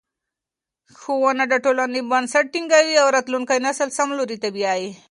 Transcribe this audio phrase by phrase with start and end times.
[0.99, 4.89] ښوونه د ټولنې بنسټ ټینګوي او راتلونکی نسل سم لوري ته بیايي.